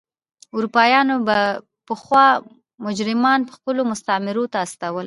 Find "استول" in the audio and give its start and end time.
4.65-4.99